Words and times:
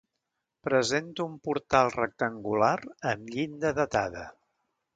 Presenta 0.67 1.25
un 1.31 1.35
portal 1.49 1.93
rectangular 1.97 2.73
amb 3.13 3.31
llinda 3.37 3.77
datada. 3.83 4.29